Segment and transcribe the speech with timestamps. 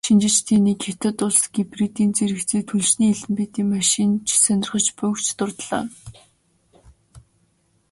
[0.07, 5.83] Шинжээчдийн нэг "Хятад улс гибридийн зэрэгцээ түлшний элементийн машин ч сонирхож буй"-г дурдлаа.